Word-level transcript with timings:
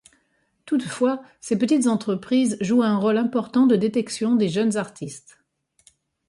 Toutefois, 0.65 1.21
ces 1.41 1.59
petites 1.59 1.85
entreprises 1.85 2.57
jouent 2.59 2.81
un 2.81 2.97
rôle 2.97 3.19
important 3.19 3.67
de 3.67 3.75
détection 3.75 4.35
des 4.35 4.49
jeunes 4.49 4.75
artistes. 4.77 5.37